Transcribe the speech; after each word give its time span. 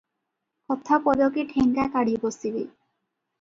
କଥା 0.71 0.97
ପଦକେ 1.07 1.43
ଠେଙ୍ଗା 1.51 1.85
କାଢ଼ି 1.97 2.17
ବସିବେ। 2.25 2.65